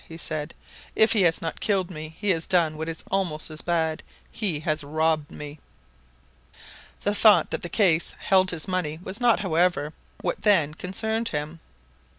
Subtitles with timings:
[0.07, 0.55] he said.
[0.95, 4.01] "If he has not killed me, he has done what is almost as bad.
[4.31, 5.59] He has robbed me!"
[7.01, 11.59] The thought that the case held his money was not however, what then concerned him.